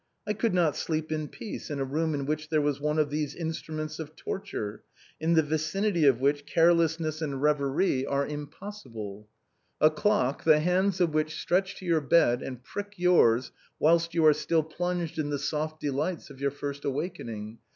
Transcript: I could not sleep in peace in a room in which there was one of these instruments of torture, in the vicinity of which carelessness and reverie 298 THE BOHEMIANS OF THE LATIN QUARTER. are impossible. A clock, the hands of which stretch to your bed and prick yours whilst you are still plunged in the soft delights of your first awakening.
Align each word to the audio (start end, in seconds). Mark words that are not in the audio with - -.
I 0.25 0.33
could 0.33 0.55
not 0.55 0.75
sleep 0.75 1.11
in 1.11 1.27
peace 1.27 1.69
in 1.69 1.79
a 1.79 1.83
room 1.85 2.15
in 2.15 2.25
which 2.25 2.49
there 2.49 2.59
was 2.59 2.81
one 2.81 2.97
of 2.97 3.11
these 3.11 3.35
instruments 3.35 3.99
of 3.99 4.15
torture, 4.15 4.81
in 5.19 5.33
the 5.35 5.43
vicinity 5.43 6.05
of 6.05 6.19
which 6.19 6.47
carelessness 6.47 7.21
and 7.21 7.39
reverie 7.39 8.01
298 8.01 8.05
THE 8.09 8.35
BOHEMIANS 8.47 8.85
OF 8.87 8.93
THE 8.93 8.97
LATIN 8.97 9.05
QUARTER. 9.05 9.19
are 9.21 9.23
impossible. 9.29 9.29
A 9.99 10.01
clock, 10.01 10.43
the 10.43 10.59
hands 10.59 11.01
of 11.01 11.13
which 11.13 11.39
stretch 11.39 11.75
to 11.75 11.85
your 11.85 12.01
bed 12.01 12.41
and 12.41 12.63
prick 12.63 12.93
yours 12.97 13.51
whilst 13.77 14.15
you 14.15 14.25
are 14.25 14.33
still 14.33 14.63
plunged 14.63 15.19
in 15.19 15.29
the 15.29 15.37
soft 15.37 15.79
delights 15.79 16.31
of 16.31 16.41
your 16.41 16.49
first 16.49 16.83
awakening. 16.83 17.59